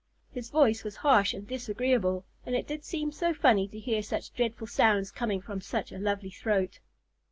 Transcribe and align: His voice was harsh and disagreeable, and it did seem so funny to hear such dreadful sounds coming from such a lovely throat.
His 0.31 0.49
voice 0.49 0.83
was 0.83 0.95
harsh 0.95 1.31
and 1.35 1.47
disagreeable, 1.47 2.25
and 2.43 2.55
it 2.55 2.65
did 2.65 2.83
seem 2.83 3.11
so 3.11 3.35
funny 3.35 3.67
to 3.67 3.77
hear 3.79 4.01
such 4.01 4.33
dreadful 4.33 4.65
sounds 4.65 5.11
coming 5.11 5.41
from 5.41 5.61
such 5.61 5.91
a 5.91 5.99
lovely 5.99 6.31
throat. 6.31 6.79